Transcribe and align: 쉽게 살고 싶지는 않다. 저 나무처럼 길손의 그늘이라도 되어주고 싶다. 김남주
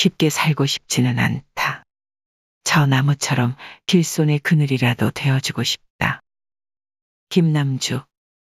쉽게 0.00 0.30
살고 0.30 0.64
싶지는 0.64 1.18
않다. 1.18 1.82
저 2.64 2.86
나무처럼 2.86 3.54
길손의 3.84 4.38
그늘이라도 4.38 5.10
되어주고 5.10 5.62
싶다. 5.62 6.22
김남주 7.28 8.00